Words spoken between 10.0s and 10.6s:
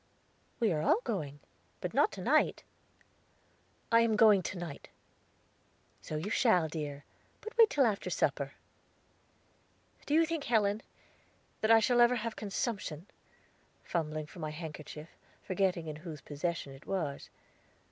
"Do you think,